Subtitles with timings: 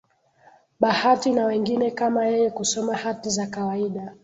[0.79, 4.13] Bahati na wengine kama yeye kusoma hati za kawaida